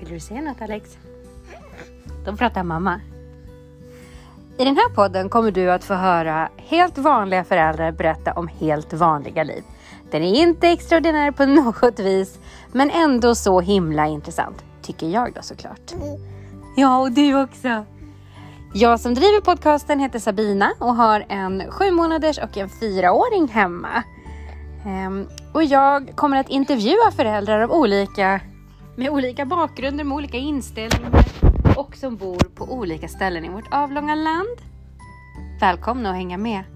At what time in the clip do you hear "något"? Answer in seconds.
0.40-0.62, 11.46-11.98